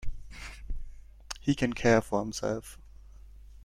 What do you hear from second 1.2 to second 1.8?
He can